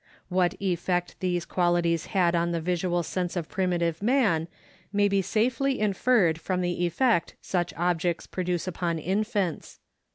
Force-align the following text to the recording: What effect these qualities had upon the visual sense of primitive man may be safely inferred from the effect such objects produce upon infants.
What 0.29 0.59
effect 0.59 1.15
these 1.19 1.45
qualities 1.45 2.07
had 2.07 2.33
upon 2.33 2.49
the 2.53 2.59
visual 2.59 3.03
sense 3.03 3.35
of 3.35 3.47
primitive 3.47 4.01
man 4.01 4.47
may 4.91 5.07
be 5.07 5.21
safely 5.21 5.79
inferred 5.79 6.39
from 6.41 6.61
the 6.61 6.87
effect 6.87 7.35
such 7.39 7.71
objects 7.75 8.25
produce 8.25 8.65
upon 8.67 8.97
infants. 8.97 9.79